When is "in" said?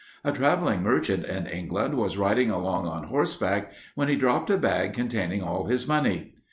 1.27-1.45